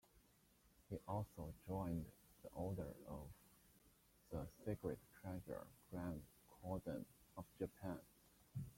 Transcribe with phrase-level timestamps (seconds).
[0.89, 2.07] He also joined
[2.41, 3.27] the Order of
[4.31, 6.23] the Sacred Treasure, Grand
[6.63, 7.05] Cordon,
[7.37, 7.99] of Japan.